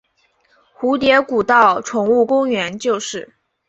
[0.79, 3.35] 蝴蝶谷道宠物公园就是。